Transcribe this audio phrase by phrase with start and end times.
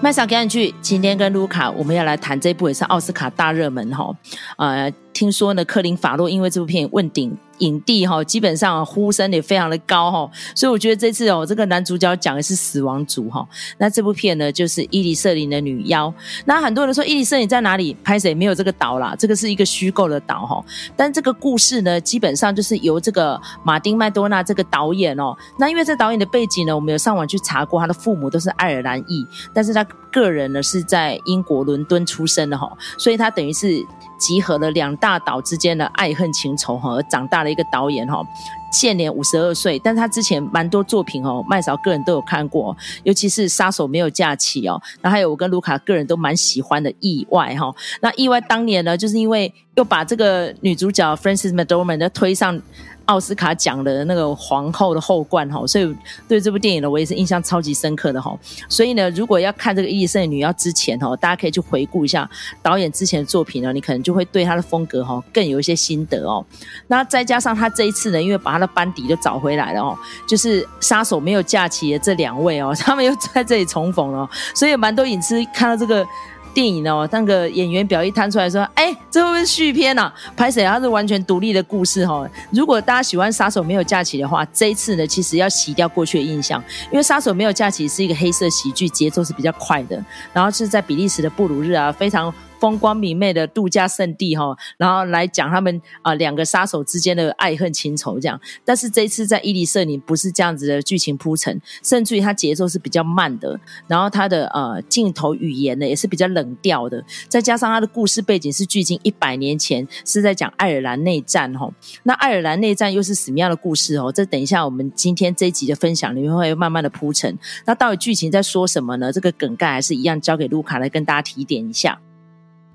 [0.00, 4.14] 麦嫂赶紧去，今天跟卢卡我们要来谈这部也是奥斯卡大热门哈，
[4.58, 7.34] 呃，听说呢，克林法洛因为这部片问鼎。
[7.58, 13.46] 影帝哈，基本上呼声也非常的高哈，所以我觉得这次哦，这个男主角讲的是死亡族哈。
[13.78, 16.12] 那这部片呢，就是伊丽舍林的女妖。
[16.44, 17.96] 那很多人说伊丽舍林在哪里？
[18.02, 20.64] 拍谁没有这个岛啦，这个是一个虚构的岛哈。
[20.96, 25.36] 但这个故事呢，基本上就是由这个马丁麦多纳这个导演哦。
[25.58, 33.84] 那因为这导演的背景呢，我们有上网去查过，他的父母都是爱尔兰裔，但是他个人呢是在英国伦敦出生的哈，所以他等于是。
[34.16, 38.26] 集合了两大岛之间的爱恨情仇哈，而长大的一个导演哈，
[38.72, 52.60] 现年五十二岁，但他之前蛮多作品哦，麦嫂个人都有看过，尤其是《杀手没有假期》哦，那还有我跟卢卡个人都蛮喜欢的《意外》哈，那《意外》当年呢，就是因为又把这个女主角 f r a n c i s McDormand 推上。
[53.06, 55.94] 奥斯卡奖的那个皇后的后冠哈，所以
[56.26, 58.36] 对这部电影呢，我也是印象超级深刻的哈。
[58.68, 62.28] 所以呢，如果要看这个伊丽舍女妖之前哈，大家可以去回顾一下
[62.62, 66.44] 导演之前的作品呢，你可能就会对他的风格哈更有一些心得哦。
[66.86, 69.96] 那再加上他这一次呢，因为把他的班底就找回来了哦，
[70.26, 76.06] 就是杀手没有假期的这两位哦， 他们又在这里重逢了，所以蛮多影视看到这个。
[76.54, 80.14] 电影哦，那个演员表一摊出来说：“哎，这会不会是续篇啊？
[80.36, 80.64] 拍谁？
[80.64, 82.26] 它是完全独立的故事哈。
[82.50, 90.02] 如果大家喜欢《杀手没有假期》的话，这一次呢，其实要洗掉过去的印象，因为《杀手没有假期》是一个黑色喜剧，节奏是比较快的，
[90.32, 92.32] 然后是在比利时的布鲁日啊，非常。”
[92.64, 98.40] 风光明媚的度假胜地哈，然后来讲他们啊两个杀手之间的爱恨情仇这样。
[98.64, 107.04] 但是这一次在伊丽舍林不是这样子的剧情铺陈，甚至于它节奏是比较慢的，然后它的呃镜头语言呢也是比较冷调的。
[107.28, 111.70] 再加上它的故事背景是距今一百年前，是在讲爱尔兰内战哈。
[112.04, 114.10] 那爱尔兰内战又是什么样的故事哦？
[114.10, 117.38] 这等一下我们今天这一集的分享里面会慢慢的铺陈。
[117.66, 119.12] 那到底剧情在说什么呢？
[119.12, 122.00] 这个梗概还是一样交给卢卡来跟大家提点一下。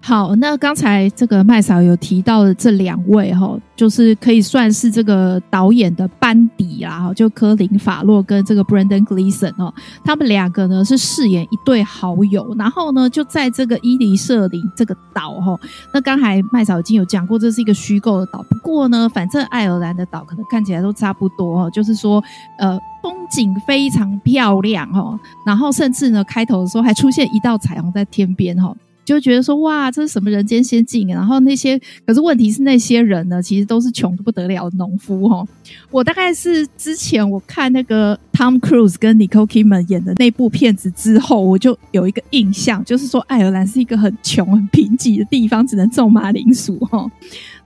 [0.02, 9.72] 好，那刚才这个麦嫂有提到的这两位哈，就是可以算是这个导演的班底啦哈，就科林法洛跟这个 Brendan Gleeson 哦，
[10.04, 15.60] 他们两个呢是饰演一对好友，然后呢就在这个伊犁舍林这个岛哈，
[15.94, 22.24] 那刚才麦嫂已经有讲过，这是一个虚构的岛，不过呢，反正爱尔兰的岛可能看起来都差不多哈，就是说
[22.58, 28.74] 呃风景非常漂亮哈，然后甚至呢开头的时候还出现一道彩虹在天边哈。
[29.10, 31.08] 就觉得说哇，这是什么人间仙境？
[31.08, 35.44] 然后那些，可是问题是那些人呢，其实都是穷的不得了的农夫哈。
[35.90, 47.10] 我大概是之前我看那个 Tom Cruise 跟 Nicole Kidman 演的那部片子之后，我就有一个印象，就是说爱尔兰是一个很穷、很贫瘠的地方，只能种马铃薯哈。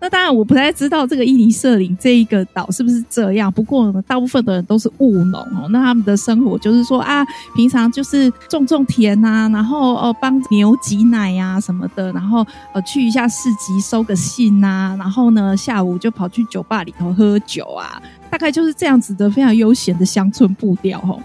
[0.04, 3.50] 那当然，我不太知道这个伊丽舍林这一个岛是不是这样。
[3.50, 5.66] 不过，大部分的人都是务农哦。
[5.70, 7.26] 那他们的生活就是说啊，
[7.56, 21.22] 平常就是种种田呐、啊，然后哦帮牛挤奶呀、啊、什么的，然后呃去一下市集收个信呐、啊，然后呢下午就跑去酒吧里头喝酒啊，大概就是这样子的非常悠闲的乡村步调吼。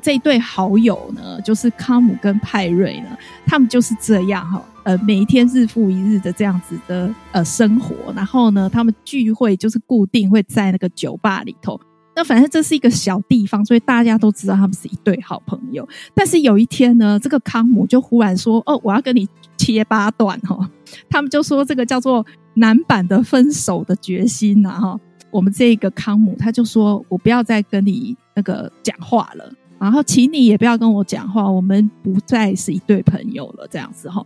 [0.00, 3.08] 这一对好友呢，就是康姆跟派瑞呢，
[3.44, 4.62] 他们就是这样哈。
[4.84, 11.80] 呃，每一天日复一日的这样子的呃生活，然后呢，他们聚会就是固定会在那个酒吧里头。
[12.14, 15.88] 那反正这是一个小地方，所以大家都知道他们是一对好朋友。
[16.14, 19.26] 但是有一天呢，这个康姆就忽然说：“哦，我要跟你
[19.56, 20.68] 切八段哈。”
[21.08, 25.00] 他们就说这个叫做男版的分手的决心呐哈。
[25.30, 34.22] 我们这个康姆他就说：“我不要再跟你那个讲话了，然后请你也不要跟我讲话，我们不再是一对朋友了。”这样子哈。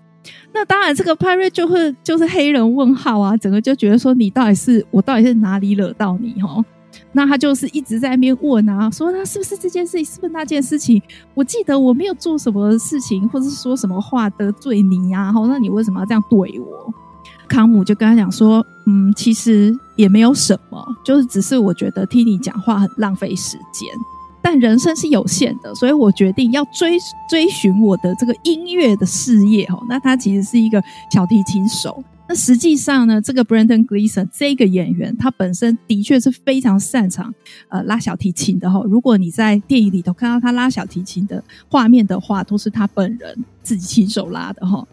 [0.52, 6.64] 那当然，这个派瑞就会就是黑人问号啊，整个就觉得说，你到底是我到底是哪里惹到你齁？
[7.12, 11.00] 那他就是一直在那边问啊，说他是不是这件事情，是不是那件事情？
[11.34, 15.30] 我记得我没有做什么事情，或者是说什么话得罪你呀？
[15.32, 16.92] 齁，那你为什么要这样对我？
[17.48, 23.88] 康姆就跟他讲说，嗯，其实也没有什么，就是只是我觉得听你讲话很浪费时间。
[24.48, 26.96] 但人生是有限的，所以我决定要追
[27.28, 29.84] 追寻我的这个音乐的事业哦。
[29.88, 32.00] 那他其实是一个小提琴手。
[32.28, 37.34] 那实际上呢，这个 Brendan Gleason 这个演员，他本身的确是非常擅长
[37.70, 38.80] 呃拉小提琴的哈。
[38.84, 44.86] 如果你在电影里头看到他拉小提琴的画面的话，都是他本人自己亲手拉的哈。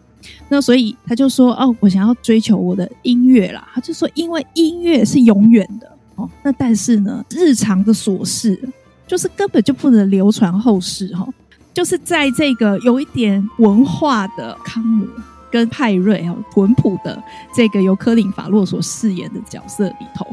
[0.48, 3.68] 那所以他就说哦，我想要追求我的音乐啦。
[3.72, 6.28] 他就说，因为音乐是永远的哦。
[6.42, 8.60] 那但是呢，日常的琐事。
[9.06, 11.26] 就是根本就不能流传后世哈，
[11.72, 15.06] 就是在这个有一点文化的康姆
[15.50, 17.22] 跟派瑞哦，淳朴的
[17.54, 20.26] 这个由科林法洛所饰演的角色里头，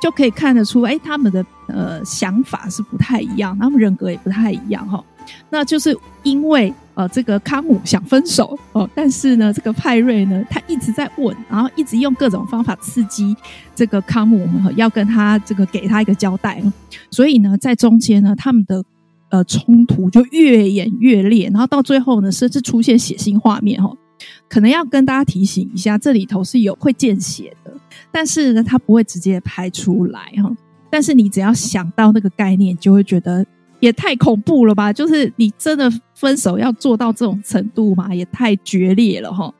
[0.00, 5.02] 就可以看得出，哎，他们的呃想法是不太一样，他们人格也不太一样哈。
[5.50, 13.36] 那就是因为呃，这个康姆想分手哦，但是呢，这个派瑞呢，他一直在问，然后一直用各种方法刺激
[13.72, 16.60] 这个康姆，要跟他这个给他一个交代。
[17.08, 18.82] 所以呢，在中间呢，他们的
[19.28, 23.92] 呃冲突就越演越烈，然后到最后呢，甚至出现血腥画面哈。
[24.48, 27.72] 可能要跟大家提醒一下，这里头是有会见血的，
[28.10, 30.50] 但是呢，他不会直接拍出来哈。
[30.90, 33.46] 但是你只要想到那个概念，就会觉得。
[33.80, 34.92] 也太恐怖了吧！
[34.92, 38.14] 就是你真的分手要做到这种程度吗？
[38.14, 39.52] 也太决裂了齁。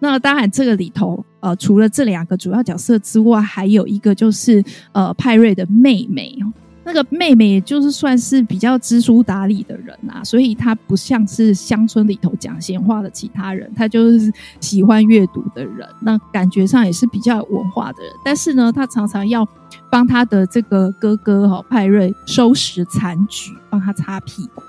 [0.00, 4.62] 那当然，这个里头呃，除了这两个主要角色之外，还有一个就是
[4.92, 6.38] 呃，派瑞的妹妹。
[6.84, 15.86] 那个妹妹也就是算是比较知书达理的人啊，所以她不像是乡村里头讲闲话的其他人，她就是喜欢阅读的人。
[16.00, 19.46] 那感觉上也是比较有文化的人，但是呢，她常常要
[19.90, 24.62] 帮他的这个哥哥哈派瑞收拾残局，帮他擦屁股。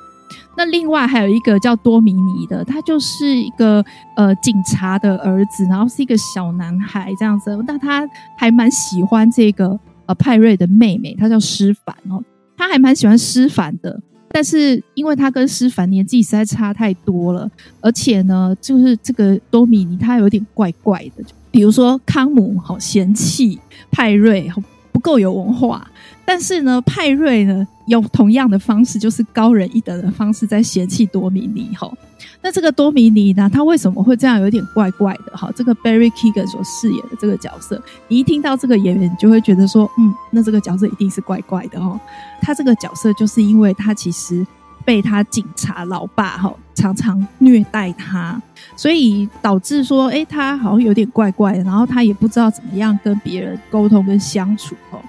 [0.58, 3.84] 那另外还有一个叫多米尼的，他就是一个
[4.16, 8.08] 呃警察的儿子，然后是一个小男孩这样子，那他
[8.38, 9.80] 还蛮喜欢这个。
[10.10, 12.20] 呃，派瑞的妹妹，她叫施凡哦，
[12.58, 17.48] 他还蛮喜欢施凡的，但是因为他跟施凡年纪实在差太多了，
[17.80, 23.60] 而且呢，就是这个多米尼他有点怪怪的，比如说康姆好嫌弃
[23.92, 24.52] 派瑞
[24.92, 25.86] 不够有文化，
[26.26, 31.98] 但是呢，派瑞呢用同样的方式，就是高人一等的方式在嫌弃多米尼吼。
[32.42, 33.50] 那这个多米尼呢？
[33.52, 35.36] 他为什么会这样有点怪怪的？
[35.36, 42.00] 哈，这个 Barry Keegan 所饰演的这个角色，你一听到这个演员，你就会觉得说，嗯，那这个角色一定是怪怪的哦。
[42.42, 44.46] 他这个角色就是因为他其实
[44.86, 48.42] 被他警察老爸哈常常虐待他，
[48.76, 55.00] 所以导致说，哎，他好像有点怪怪的，然后他也不知道怎么样跟别人沟通跟相处哦。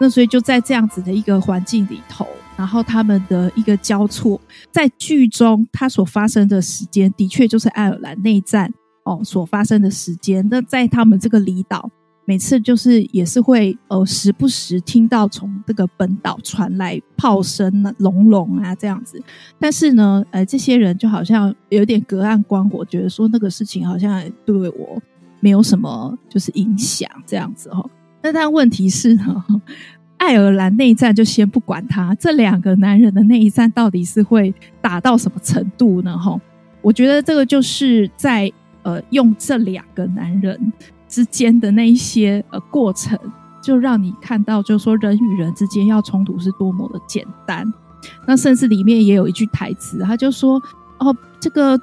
[0.00, 2.26] 那所以就在这样子的一个环境里头。
[2.56, 4.40] 然后他们的一个交错，
[4.72, 8.68] 在剧中他所发生的时间，的确就是爱尔兰内战
[9.04, 10.44] 哦所发生的时间。
[10.50, 11.88] 那在他们这个离岛，
[12.28, 19.18] 每次就是也是会呃时不时听到从这个本岛传来炮声啊、隆隆啊这样子。
[19.58, 25.00] 但是呢，呃，这些人就好像有点隔岸观火，觉得说那个事情好像对我
[25.40, 27.90] 没有什么就是影响这样子、哦。
[28.20, 29.44] 那但问题是呢？
[30.18, 34.52] 爱尔兰内战就先不管他，这两个男人的内战到底是会
[34.82, 36.18] 打到什么程度呢？
[36.18, 36.38] 哈，
[36.82, 38.52] 我觉得这个就是在
[38.82, 40.60] 呃用这两个男人
[41.08, 43.18] 之间的那一些呃过程，
[43.62, 47.64] 就让你看到，就是说人与人之间要冲突是多么的简单。
[48.26, 50.62] 那甚至里面也有一句台词，他就说
[51.00, 51.78] ：“哦，这个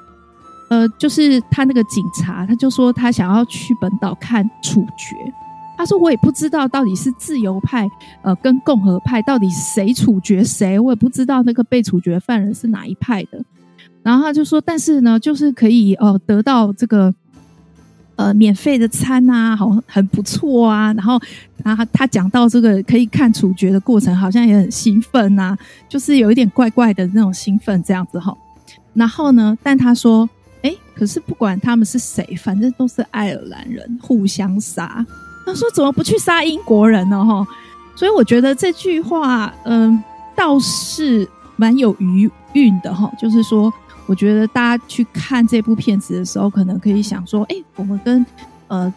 [0.70, 5.16] 呃，就是他那个警察，他就说他想要去本岛看处决。”
[5.76, 7.86] 他说：“我也不知道到底是自由派，
[8.22, 13.44] 呃，跟共和派到底谁处决谁，我也不知道那个被处决犯人是哪一派的。”
[14.02, 17.12] 然后他就说：“但是呢，就是可以呃得到这个
[18.16, 20.92] 呃免费的餐啊，好很不错啊。
[20.94, 21.20] 然后，
[21.62, 25.56] 然后他讲到这个可以看处决的过程，好像也很兴奋呐、
[25.88, 28.36] 就是有一点怪怪的那种兴奋这样子哈。
[28.94, 30.28] 然后呢，但他说
[30.62, 35.04] ：‘哎，可是不管他们是谁，反正都是爱尔兰人，互相杀。’”
[35.44, 37.24] 他说：“怎么不去杀英国人呢？
[37.24, 37.46] 哈，
[37.94, 40.02] 所以我觉得这句话，嗯，
[40.34, 43.08] 倒是蛮有余韵的哈。
[43.16, 43.72] 就是说，
[44.06, 48.24] 我觉得大家去看这部片子的时候，可能可以想说：，哎，我们跟
[48.68, 48.92] 呃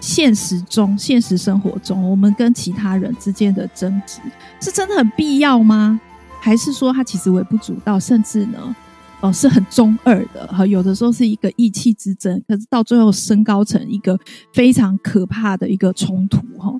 [0.00, 4.20] 现实中、现实生活中，我们跟其他人之间的争执，
[4.60, 6.00] 是真的很必要吗？
[6.40, 8.76] 还是说，他其实微不足道，甚至呢？”
[9.20, 14.16] 哦，是很中二的哈，有的时候是一个意气之争，可是到最后升高成一个
[14.52, 16.72] 非常可怕的一个冲突哈。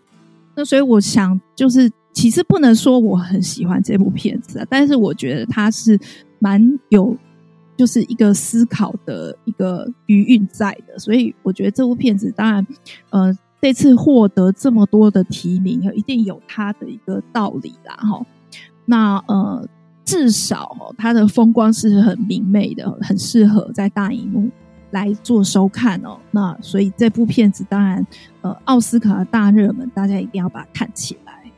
[0.54, 5.98] 那所以我想，就是其实不能说我很喜欢这部片子啊，但是我觉得它是
[6.38, 7.16] 蛮有，
[7.78, 10.98] 就是一个思考的一个余韵在的。
[10.98, 12.66] 所以我觉得这部片子当然，
[13.08, 18.26] 呃，这次获得这么多的提名，一定有它的一个道理啦哈。
[18.84, 19.66] 那呃。
[20.04, 24.48] 至少它的风光是很明媚的，很适合在大荧幕
[24.90, 26.18] 来做收看哦。
[26.30, 28.06] 那所以这部片子当然，
[28.40, 31.52] 呃，奥斯卡的大热门，大家一定要把它看起来。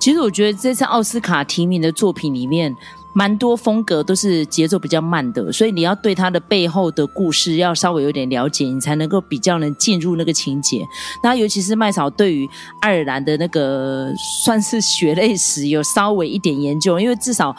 [0.00, 2.74] 其实我觉得这次奥斯卡提名的作品里面。
[3.16, 10.86] 蛮多风格都是节奏比较慢的，所以你要对它的背后的故事要稍微有点了解，你才能够比较能进入那个情节。
[11.22, 12.46] 那尤其是麦草对于
[12.82, 14.12] 爱尔兰的那个
[14.44, 17.56] 算是血泪史有稍微一点研究，因为至少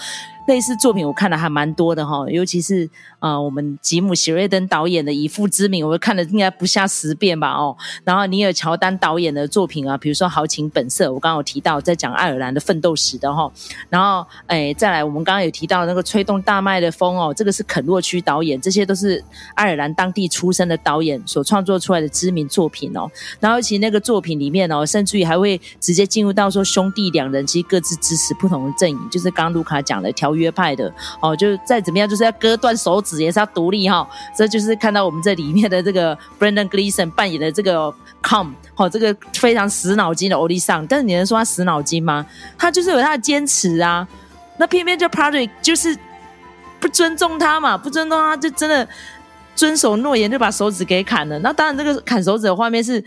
[0.47, 2.87] 类似作品我看的还蛮多的哈，尤其是
[3.19, 7.75] 呃我们吉姆·席瑞登导演的《以父之名》，我看了应该不下十遍吧哦。
[8.03, 13.51] 然后尼尔·乔丹导演的作品啊，比如说《豪情本色》，我刚刚有提到在讲爱尔兰的奋斗史的哈。
[13.89, 19.21] 然后诶再来我们刚刚有提到那个吹动大麦的风哦，这个是肯洛区导演，这些都是
[19.55, 23.09] 爱尔兰当地出身的导演所创作出来的知名作品哦。
[23.39, 30.37] 然后其实那个作品里面哦，甚至于还会直接进入到说兄弟两人其实各自支持不同的阵营，就是刚卢卡讲的条。
[30.37, 34.07] 约派的哦，就再怎么样，就是要割断手指也是要独立哈、哦。
[34.35, 40.85] 这就是看到我们这里面的这个 Brendan Gleeson 扮演的这个 Com 哦，这个非常死脑筋的欧丽桑。
[40.87, 42.25] 但是你能说他死脑筋吗？
[42.57, 44.07] 他就是有他的坚持啊。
[44.57, 45.97] 那偏偏就 Patrick 就是
[46.79, 48.87] 不尊重他嘛，不尊重他，就真的
[49.55, 51.37] 遵守诺言，就把手指给砍了。
[51.39, 53.03] 那当然，这个砍手指的画面是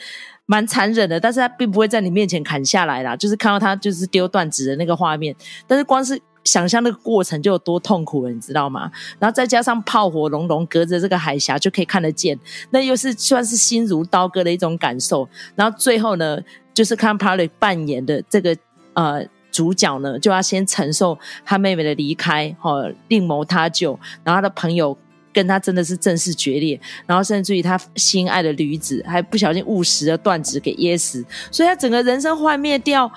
[0.47, 5.35] 蛮残忍的，但是他并不会在你面前砍下来啦，就是看到他就是丢断指的那个画面。
[5.67, 8.91] 但是光是想象那个过程就有多痛苦了，你知道吗？
[9.19, 12.39] 然后再加上炮火隆隆，隔着这个海峡就可以看得见，
[12.71, 15.29] 那又是算是心如刀割的一种感受。
[15.55, 16.39] 然后最后呢，
[16.73, 18.57] 就是看帕雷扮演的这个
[18.95, 24.97] 呃主角呢，就要先承受他妹妹的离开，哦，另谋他救，然后他的朋友
[25.33, 33.13] 跟他真的是正式决裂，然后甚至于他心爱的女子还不小心误食了断指给噎死，所以他整个人生幻灭掉。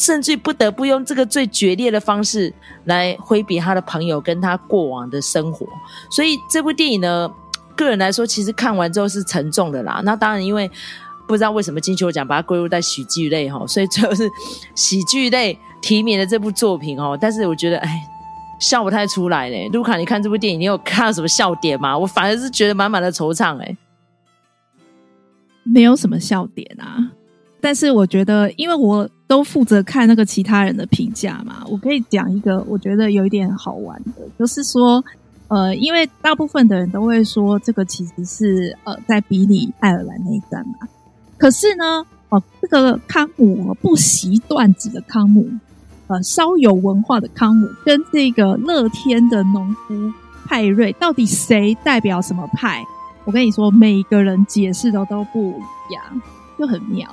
[0.00, 2.50] 甚至不得不用这个最决裂的方式
[2.84, 5.66] 来挥别他的朋友跟他过往的生活，
[6.10, 7.30] 所以这部电影呢，
[7.76, 10.00] 个人来说其实看完之后是沉重的啦。
[10.02, 10.70] 那当然，因为
[11.28, 14.26] 不知道为什么金球奖把它归入在喜剧类哈，所以最后是
[14.74, 17.18] 喜剧类提名的这部作品哦。
[17.20, 18.02] 但是我觉得，哎，
[18.58, 19.68] 笑不太出来嘞。
[19.70, 21.98] 卢卡，你看这部电影，你有看到什么笑点吗？
[21.98, 23.76] 我反而是觉得满满的惆怅哎，
[25.62, 27.12] 没有什么笑点啊。
[27.60, 35.04] 但是我觉得，因为我都负责看那个其他人的评价嘛，我可以讲一个我觉得有一点好玩的，就是说，
[35.48, 40.88] 呃，因为大部分的人都会说这个其实是呃在比你爱尔兰那一战嘛，
[41.36, 41.84] 可是呢，
[42.28, 45.48] 哦、呃，这个康姆不习段子的康姆，
[46.08, 50.12] 呃，稍有文化的康姆，跟这个乐天的农夫
[50.46, 52.82] 派瑞，到底谁代表什么派？
[53.24, 55.50] 我跟你说，每一个人解释的都不
[55.90, 56.22] 一样，
[56.58, 57.08] 就很妙。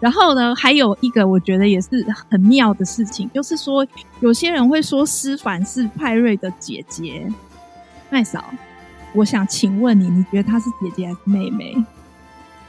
[0.00, 1.88] 然后呢，还有一个我觉得也是
[2.30, 3.86] 很妙的事情，就是说
[4.20, 7.30] 有些人会说思凡是派瑞的姐姐，
[8.08, 8.42] 麦嫂，
[9.14, 11.76] 我想请问你，你觉得她是姐姐还是妹妹？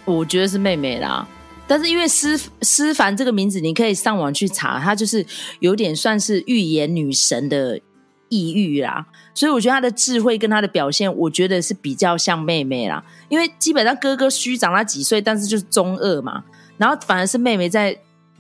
[0.04, 1.26] 我觉得是妹妹啦，
[1.66, 5.26] 但是因为思思凡这个名字，你可以上网去查，她就是
[5.62, 7.80] 有点算是预言女神的
[8.28, 16.44] 意喻啦，所以我觉得她的智慧跟她的表现，我觉得是比较像妹妹啦，因为基本上哥哥虚长她几岁，但是就是中二嘛。
[16.82, 17.96] 然后反而是妹妹在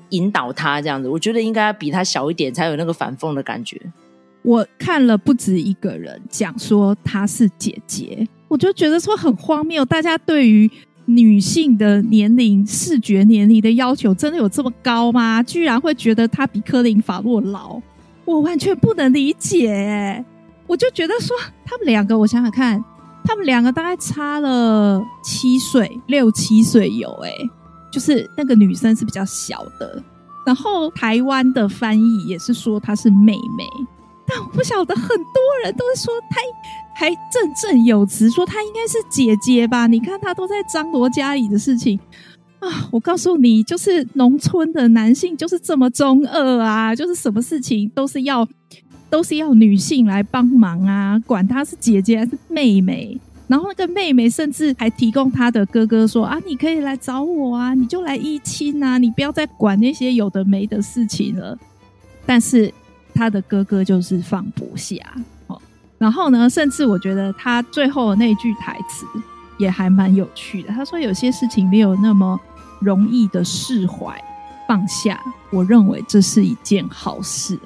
[0.10, 3.80] 引导他这样子，我觉得应该要比他小一点才有那个反讽的感觉。
[4.42, 9.86] 我看了不止一个人讲说她是姐姐，我就觉得说很荒谬。
[9.86, 10.68] 大家对于
[11.06, 15.44] 女性的年龄、视觉年龄的要求真的有这么高吗？
[15.44, 17.80] 居然会觉得她比科林·法洛老，
[18.26, 20.26] 我完全不能理解。
[20.66, 22.84] 我就觉得说他们两个，我想想看，
[23.24, 27.32] 他们两个大概差了七岁，六七岁有哎、
[27.92, 30.02] 就是那个女生是比较小的，
[30.46, 33.66] 然后台湾的翻译也是说她是妹妹，
[34.26, 36.40] 但我不晓得很多人都是说她
[36.96, 39.88] 还振振有词说她应该是姐姐吧？
[39.88, 42.00] 你看她都在张罗家里的事情
[42.60, 42.88] 啊！
[42.92, 48.48] 我告诉你，就是农村的男性就是这么中二啊，就是什么事情都是要
[49.10, 53.20] 都是要女性来帮忙啊，管她是姐姐还是妹妹。
[53.52, 61.58] 然后那个妹妹甚至还提供她的哥哥说啊，你可以来找我啊，你就来一亲啊，你不要再管那些有的没的事情了。
[62.26, 62.74] 但是
[63.14, 64.96] 他的哥哥就是放不下
[65.48, 65.62] 哦。
[65.98, 69.06] 然后呢，甚至我觉得他最后的那句台词
[69.58, 70.70] 也还蛮有趣的。
[70.70, 72.40] 他说有些事情没有那么
[72.80, 74.18] 容易的释怀
[74.66, 77.60] 放下，我认为这是一件好事。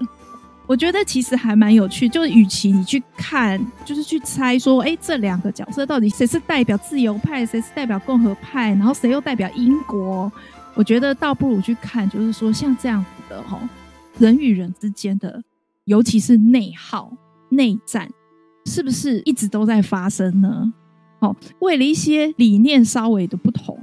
[0.67, 10.31] 我觉得其实还蛮有趣，就是与其你去看，就是去猜说，哎，这两个角色到底谁是代表自由派，谁是代表共和派，然后谁又代表英国？
[10.73, 13.59] 我觉得倒不如去看，就是说像这样子的哈，
[14.17, 15.43] 人与人之间的，
[15.83, 17.15] 尤其是内耗、
[17.49, 18.09] 内战，
[18.65, 20.73] 是不是一直都在发生呢？
[21.19, 23.79] 哦，为了一些理念稍微的不同，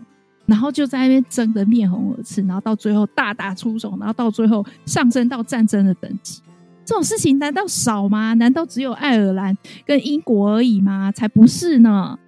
[0.46, 6.42] 然后就在那边争得面红耳赤，然后到最后大打出手，然后到最后上升到战争的等级。
[6.84, 8.34] 这种事情难道少吗？
[8.34, 11.12] 难道只有爱尔兰跟英国而已吗？
[11.12, 12.18] 才不是呢！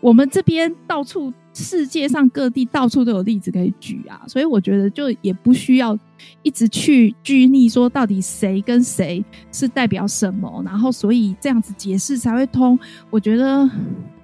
[0.00, 5.96] 我们这边到处世界上各地到处都有例子可以举啊，所以我觉得就也不需要
[6.42, 12.76] 一直去拘泥说到底谁跟谁是代表什么，然后所以这样子解释才会通。
[13.10, 13.70] 我觉得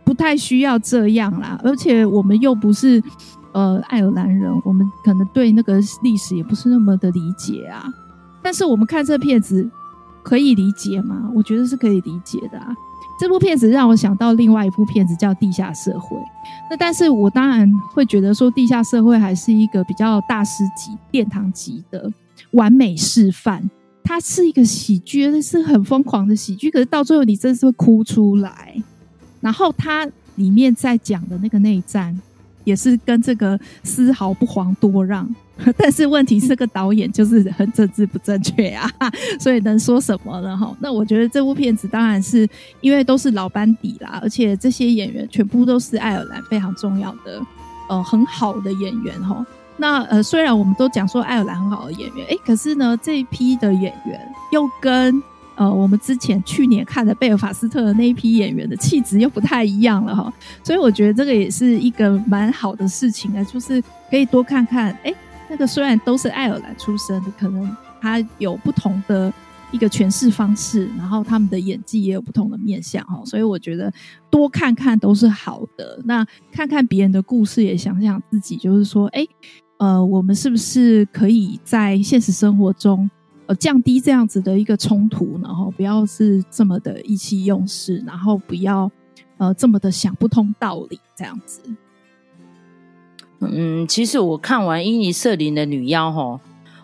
[0.03, 3.01] 不太需要这样啦，而且我们又不是
[3.53, 7.87] 呃爱尔兰人，我们可能对那个历史也不是那么的理解啊。
[8.49, 9.69] 但是我们看这片子
[10.23, 11.31] 可以理解吗？
[11.35, 12.75] 我觉得是可以理解的啊。
[13.21, 16.17] 这部片子让我想到另外一部片子叫《地下社会》，
[16.71, 22.11] 那但是我当然会觉得说《地下社会》还是一个比较大师级、殿堂级的
[22.53, 23.69] 完美示范。
[24.03, 28.75] 它是一个喜剧，是很疯狂的喜剧，可是到最后你真是会哭出来。
[29.43, 32.19] 然后它里面在讲的那个内战，
[32.65, 35.29] 也是跟这个丝毫不遑多让。
[35.77, 38.91] 但是问题是，个导演就是很政治不正确啊，
[39.41, 40.57] 所以能说什么呢？
[40.57, 42.49] 哈，那我觉得这部片子当然是
[42.81, 47.41] 因为都是老班底啦，而且这些演员全部都是爱尔兰非常重要的
[47.89, 49.45] 呃很好的演员哈。
[49.77, 54.21] 那呃虽然我们都讲说爱尔兰很好的演员，诶，可是呢这一批的演员
[54.53, 55.23] 又跟
[55.57, 60.33] 呃我们之前去年看的贝尔法斯特的那一批演员的气质又不太一样了哈。
[60.63, 65.15] 所以我觉得这个也是一个蛮好的事情啊，就是可以多看看诶。
[65.49, 69.33] 那个虽然都是爱尔兰出生的，可能他有不同的
[69.71, 73.93] 一个诠释方式，然后他们的演技也有不同的面向哈，所以我觉得
[74.31, 76.01] 多看看都是好的。
[76.05, 79.27] 那看看别人的故事，也想想自己，就是说，哎，
[79.79, 83.09] 呃，我们是不是可以在现实生活中，
[83.47, 88.91] 呃，降低这样子的一个冲突，然后不要是这么的意气用事，然后不要
[89.39, 91.61] 呃这么的想不通道理这样子。
[93.41, 96.41] 嗯，其实我看完伊尼瑟林的女妖吼，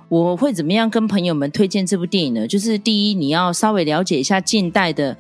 [0.09, 2.47] 我会怎么样跟朋友们推荐这部电影呢？
[2.47, 5.17] 就是第一，你要稍微了解一下近代的。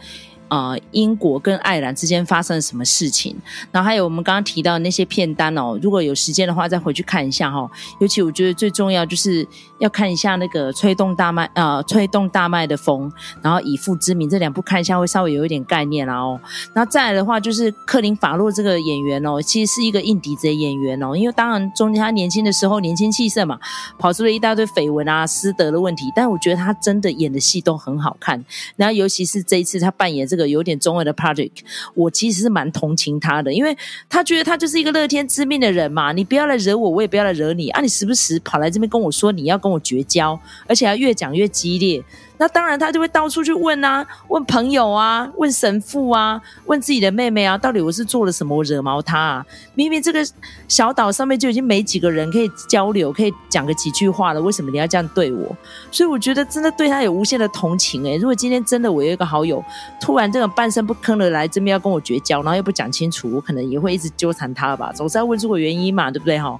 [0.54, 3.36] 呃，英国跟爱尔兰之间发生了什么事情？
[3.72, 7.70] 然后还有我们刚刚提到那些片单哦，如果有时间的话，再回去看一下哈、哦。
[7.98, 9.44] 尤其我觉得最重要就是
[9.80, 13.10] 要看一下那个吹动大麦呃，吹动大麦的风，
[13.42, 16.38] 然后以父之名这两部看一下会稍微有一点概念啦哦。
[16.72, 23.58] 然后再来的话就是克林法洛这个演员哦，其实是一个硬底子的演员哦，因为当然中间他年轻的时候年轻气盛嘛，
[23.98, 28.44] 跑出了一大堆绯闻啊、私德的问题，但我觉得他真的演的戏都很好看。
[28.76, 30.43] 然后尤其是这一次他扮演这个。
[30.48, 31.52] 有点中二的 Patrick，
[31.94, 33.76] 我其实是蛮同情他的，因为
[34.08, 37.80] 他觉得他就是一个乐天知命的人嘛，你不要来惹我，我也不要来惹你啊！
[37.80, 42.02] 你时不时跑来这边跟我说你要跟我绝交，而且还越讲越激烈。
[42.36, 49.46] 那当然，他就会到处去问啊，问朋友啊，问神父啊，问自己的妹妹啊，到底我是做了什么，我惹毛他啊？
[49.74, 50.26] 明明这个
[50.66, 55.56] 小岛上面就已经没几个人可以交流，可以讲个几句话了，为什么你要这样对我？
[55.92, 59.64] 所以我觉得真的对他有无限的同情诶、如果今天真的我有一个好友，
[60.00, 66.58] 突然这种半声不吭的来这边要跟我绝交，然后又不讲清楚，我可能也会一直纠缠他吧，总是要问出个原因嘛，对不对哈？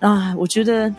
[0.00, 0.92] 啊，我觉得。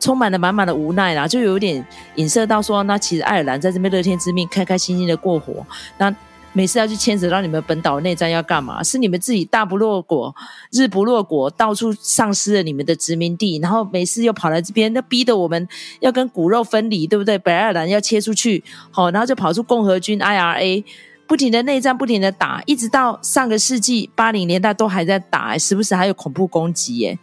[0.00, 1.84] 充满了满满的无奈啦，就有点
[2.16, 5.66] 影射到说，那其实爱尔兰在这边乐天知命，开开心心的过活。
[5.98, 6.14] 那
[6.54, 8.82] 每次要去牵扯到你们本岛内战要干嘛？
[8.82, 10.34] 是你们自己大不落国，
[10.72, 15.68] 日不落国，到处丧失了你们的殖民地，然后每次又跑来这边，那逼得我们
[16.00, 17.38] 要跟骨肉分离，对不对？
[17.38, 20.82] 北爱尔兰要切出去，好，然后就跑出共和军 IRA，
[21.28, 27.18] 不停的内战，不停的打，一直到上个世纪八零年代都还在打，时不时还有恐怖攻击耶。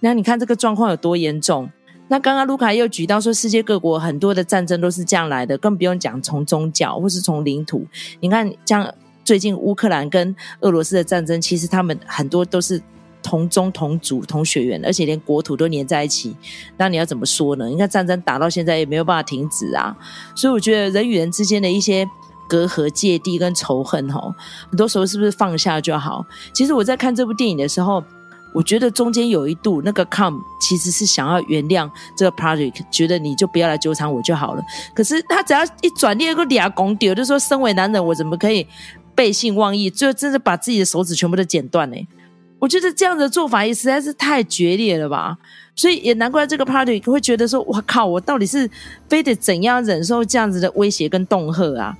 [0.00, 1.68] 那你看这个状况有多严重？
[2.08, 7.84] 那刚刚卢卡又举到说，世界各国很多的战争都是这样来的，更不用讲从宗教或是从领土。
[8.20, 8.88] 你看，像
[9.24, 12.80] 最近乌克兰跟俄罗斯的战争，其实他们很多都是
[13.22, 16.36] 同宗同族同血缘，而且连国土都连在一起。
[16.76, 17.66] 那你要怎么说呢？
[17.66, 19.96] 你看战争打到现在也没有办法停止啊。
[20.36, 22.08] 所以我觉得人与人之间的一些
[22.48, 24.32] 隔阂、芥蒂跟仇恨，吼，
[24.70, 26.24] 很多时候是不是放下就好？
[26.52, 28.04] 其实我在看这部电影的时候。
[28.54, 34.62] 我觉得中间有一度，那个 come 其实是想要原谅这个 Project，觉得你就不要来纠缠我就好了。
[34.94, 38.66] 可是他只要一转念，个俩拱丢，就说身为男人，我怎么可以
[39.14, 42.08] 背信忘义，就真的把自己的手指全部都剪断呢？
[42.58, 45.36] 我觉得这样的做法也实在是太决裂了吧。
[45.74, 48.68] 所以也难怪这个 Project 会觉得说，我靠，我到底是
[49.10, 51.94] 非得怎样忍受这样子的威胁跟恫吓啊？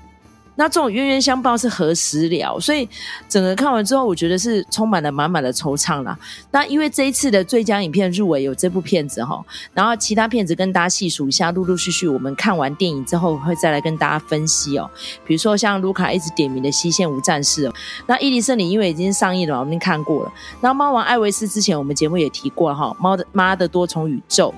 [0.56, 2.58] 那这种冤冤相报是何时了？
[2.58, 2.88] 所以
[3.28, 6.18] 整个看完之后，我觉得是充满了满满的惆怅啦。
[6.50, 14.90] 那因为这一次的最佳影片入围有这部片子哈，然后其他片子跟大家细数一下，陆陆续续我们看完电影之后会再来跟大家分析哦。
[15.26, 17.68] 比如说像卢卡一直点名的《西线无战事》，
[18.06, 20.32] 那伊迪森林因为已经上映了，我们已经看过了。
[20.62, 24.54] 那《猫王艾维斯》之前我们节目也提过哈，《猫的妈的多重宇宙》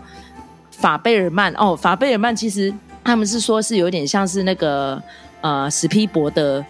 [0.81, 5.03] 法贝尔曼哦，法贝尔曼其实他们是说是有点像是那个。
[5.41, 6.65] 呃，史皮博的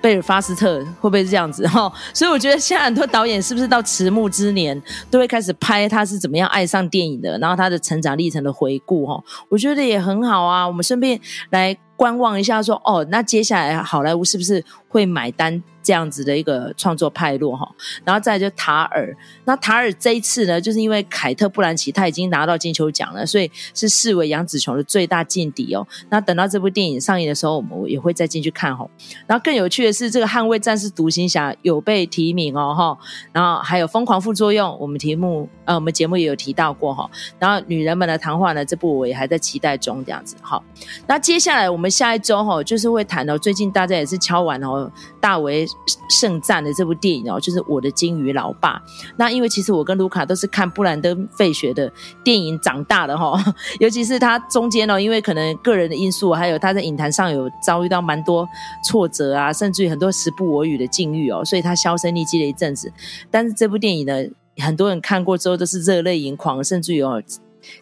[0.00, 1.92] 贝尔法斯特会不会是这样子哈？
[2.14, 9.20] 所以我觉得现在很多导演是不是到迟暮之年都会开始拍他是怎么样爱上电影的，然后他的成长历程的回顾哈？
[9.48, 10.66] 我觉得也很好啊。
[10.66, 15.62] 我们顺便来观望一下说，哦，那接下来好莱坞是不是会买单？
[15.82, 17.64] 这样子的一个创作派落哈，
[18.02, 25.86] 然后再就塔尔，那塔尔这一次呢，就是因为凯特·布兰奇他已经拿到金球奖了，所以是视为杨紫琼的最大劲敌哦。
[26.10, 28.84] 那等到这部电影上映的时候，我们也会再进去看哈。
[29.28, 32.98] 然后更有趣的是，这个《捍卫战士独行侠》有被提名哦哈，
[33.30, 37.08] 然后还有《疯狂副作用》，我们题目呃，我们节目也有提到过哈。
[37.38, 40.60] 然后《女人们的谈话》呢，这部我也还在期待中这样子哈。
[41.06, 45.66] 那接下来我们下一周哈，就是会谈到最近大家也是敲完哦，大为。
[46.08, 48.80] 盛赞的这部电影哦，就是我的鲸鱼老爸。
[49.16, 53.36] 那因为其实我跟卢卡都是看布兰登·费雪的电影长大的哈，
[53.80, 58.48] 尤其是他中间哦，因为可能个人的因素，还有他在影坛上有遭遇到蛮多
[58.84, 62.90] 挫折啊，甚至于很多时不我与的境遇哦，所以他销声匿迹了一阵子。
[63.30, 64.14] 但是这部电影呢，
[64.58, 67.20] 很多人看过之后都是热泪盈眶，甚至于哦，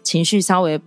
[0.02, 0.80] 情绪稍微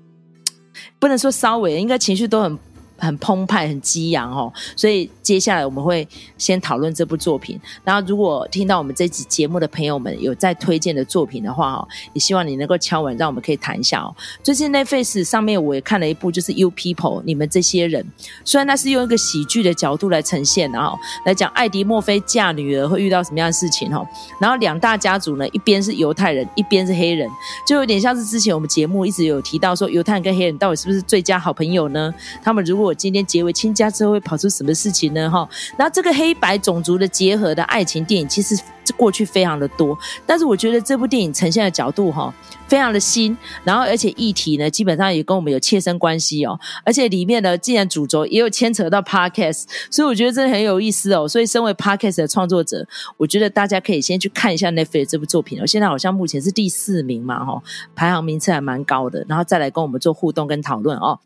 [0.99, 2.57] 不能说稍微，应该情绪都很。
[2.97, 6.07] 很澎湃，很激昂哦，所以接下来我们会
[6.37, 7.59] 先讨论这部作品。
[7.83, 14.15] 然后，如果听到我们这集节目的朋友们有在推荐的作品的话哦，也希望你能够敲门，让我们可以谈一下哦。
[14.43, 18.05] 最近 Netflix 上面我也看了一部，就是 You People，你们这些人。
[18.43, 24.07] 虽然那是用一个喜剧的角度来呈现，然后来讲艾迪墨菲嫁女儿会遇到什么样的事情哦。
[24.39, 27.29] 然后两大家族呢，一边是犹太人，一边是黑人，
[27.67, 32.13] 就有点像是之前我们节目一直有提到说，犹太人跟黑人到底是不是最佳好朋友呢？
[32.43, 35.29] 他们如果我今天结为亲家之后会跑出什么事情呢？
[35.29, 35.47] 哈，
[35.77, 38.57] 然后这个黑白种族的结合的爱情电影，其实
[38.95, 42.33] 过去非常的多，但是我觉得这部电影呈现的角度哈，
[42.67, 51.27] 非常的新，然后而且议题呢，基本上也跟我们有切身关系哦，而且里面呢，既然主轴也有牵扯到 Podcast，所以我觉得真的很有意思哦。
[51.27, 55.65] 所以身为 Podcast 的创作者，我觉得大家可以先去看一下 Netflix 这部作品哦。
[55.65, 57.61] 现在好像目前是第四名嘛，哈，
[57.93, 61.19] 排行名次还蛮高的，然后再来跟我们做互动跟讨论哦。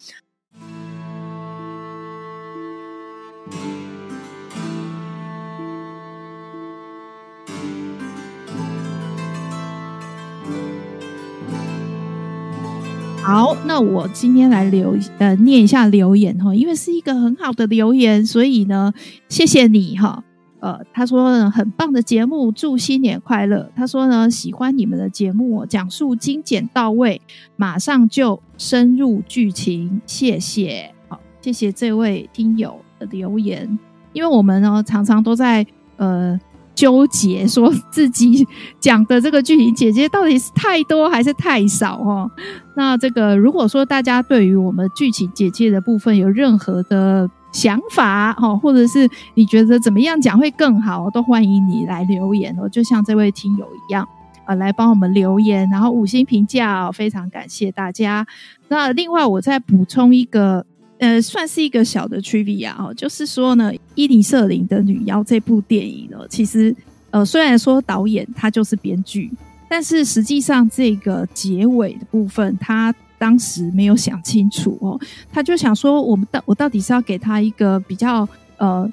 [13.24, 18.92] 好，那我今天来留呃念一下留言哈，因为是一个很好的留言，所以呢，
[19.30, 20.24] 谢谢你哈。
[20.60, 23.72] 呃，他说呢，很棒的节目，祝新年快乐。
[23.76, 27.22] 他说呢，喜欢你们的节目，讲述精简到位，
[27.56, 30.02] 马上就深入剧情。
[30.08, 33.80] 谢谢，好，谢谢这位听友的留言，
[34.14, 35.66] 因为我们呢常常都在
[35.98, 36.40] 呃。
[36.82, 38.48] 纠结说自己
[38.80, 42.32] 讲的这个剧情简介到底是太多还是太少哦？
[42.76, 52.68] 那这个如果说大家对于我们剧情简介的部分有任何的想法哦，或者是你觉得怎么样讲会更好，都欢迎你来留言哦。
[52.68, 54.08] 就像这位听友一样
[54.46, 58.26] 啊，来帮我们留言，然后五星评价哦，非常感谢大家。
[58.70, 60.66] 那另外我再补充一个。
[61.02, 66.76] 呃，算是一个小的 trivia 哦，就是说呢，伊尼舍林的女妖这部电影呢，其实
[67.10, 69.32] 呃，虽然说导演他就是编剧，
[69.68, 75.00] 但是实际上这个结尾的部分，他当时没有想清楚哦，
[75.34, 78.88] 他就想说，我们到我到底是要给他一个比较呃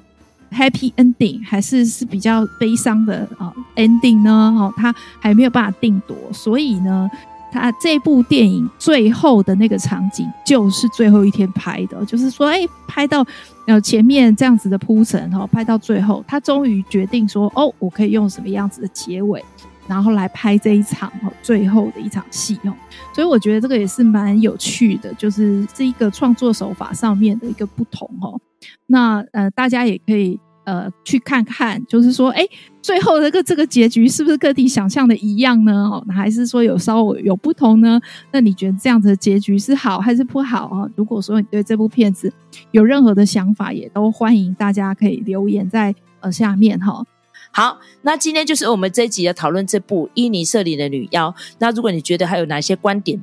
[0.51, 4.31] happy ending，还是是比较悲伤的、呃、ending 呢？
[4.57, 7.07] 哦，他还没有办法定夺，所以呢。
[7.51, 13.25] 他这部电影最后的那个场景就是最后一天拍的，就是说，哎，拍到
[13.65, 19.43] 呃前面这样子的铺陈哈，拍到最后，他终于决定说，哦，我可以用什么样子的结尾，
[19.87, 22.73] 然后来拍这一场哈最后的一场戏哦。
[23.13, 28.39] 所以我觉得这个也是蛮有趣的，就是这一个创作手法上面的一个不同哦。
[28.85, 30.39] 那呃，大家也可以。
[30.69, 32.47] 呃，去看看，就是说，哎，
[32.79, 35.71] 最后这个这个结局是不是跟你想象的一样呢？
[35.73, 37.99] 哦，还是说有稍微有不同呢？
[38.31, 40.87] 那你觉得这样子的结局是好还是不好啊？
[40.95, 42.31] 如果说你对这部片子
[42.69, 47.03] 有任何的想法，也都欢迎大家可以留言在呃下面哈。
[47.51, 51.31] 好，那今天就是我们这一集的讨论这部《伊尼舍林的女妖》。
[51.57, 53.19] 那如果你觉得还有哪些观点，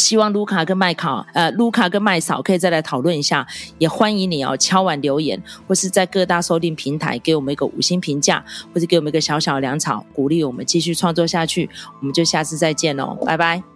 [0.00, 3.46] 希望卢卡跟麦卡，呃，卢卡跟麦嫂可以再来讨论一下，
[3.78, 11.68] 也欢迎你哦，敲完留言，或是在各大收听平台给我们一个五星评价，或者给我们一个小小的粮草，鼓励我们继续创作下去。
[12.00, 13.69] 我们就下次再见喽，拜拜。